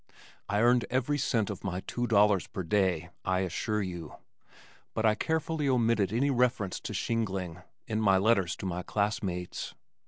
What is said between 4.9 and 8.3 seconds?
but I carefully omitted all reference to shingling, in my